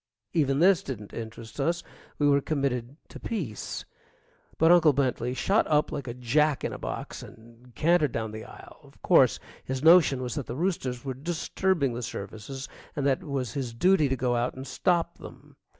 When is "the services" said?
11.93-12.67